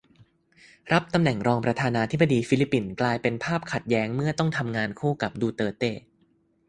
[0.91, 5.83] รับตำแหน่งรองประธานาธิบดีฟิลิปปินส์ กลายเป็นภาพขัดแย้งเมื่อต้องทำงานคู่กับ 'ดูเตอร์เต'